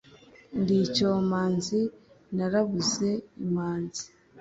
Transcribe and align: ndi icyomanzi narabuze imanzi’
ndi 0.59 0.75
icyomanzi 0.85 1.79
narabuze 2.35 3.09
imanzi’ 3.45 4.05